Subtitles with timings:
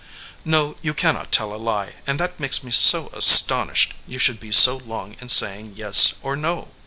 [0.43, 4.51] "No, you cannot tell a lie; and that makes me so astonished you should be
[4.51, 6.69] so long in saying yes or no."